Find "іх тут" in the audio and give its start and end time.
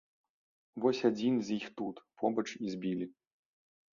1.59-1.95